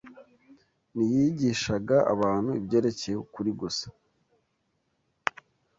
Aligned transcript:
Ntiyigishaga 0.93 1.95
abantu 2.13 2.49
ibyerekeye 2.59 3.15
ukuri 3.25 3.51
gusa, 3.59 3.87